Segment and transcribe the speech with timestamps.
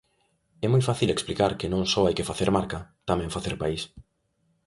[0.65, 3.81] É moi fácil explicar que non só hai que facer marca, tamén facer país.